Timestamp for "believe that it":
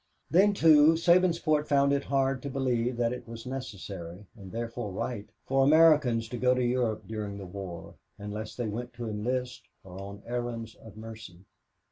2.49-3.27